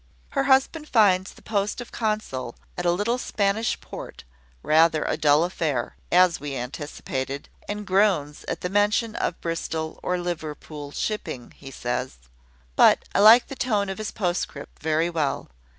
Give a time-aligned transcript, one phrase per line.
[0.29, 4.23] Her husband finds the post of consul at a little Spanish port
[4.63, 10.17] rather a dull affair, as we anticipated, and groans at the mention of Bristol or
[10.17, 12.17] Liverpool shipping, he says.
[12.75, 15.49] But I like the tone of his postscript very well.